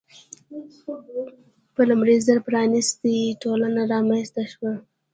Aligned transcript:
په 1.75 1.81
لومړي 1.89 2.15
ځل 2.25 2.37
پرانیستې 2.47 3.15
ټولنه 3.41 3.81
رامنځته 3.93 4.43
شوه. 4.51 4.73